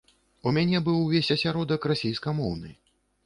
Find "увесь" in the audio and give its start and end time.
1.01-1.29